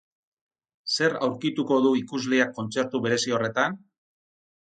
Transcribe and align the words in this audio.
Zer 0.93 1.13
aurkituko 1.25 1.77
du 1.87 1.91
ikusleak 1.99 2.55
kontzertu 2.59 3.03
berezi 3.05 3.35
horretan? 3.39 3.77